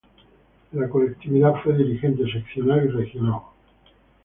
En 0.73 0.81
la 0.81 0.89
colectividad 0.89 1.53
fue 1.63 1.77
dirigente 1.77 2.23
seccional 2.23 2.85
y 2.85 2.87
regional. 2.87 3.41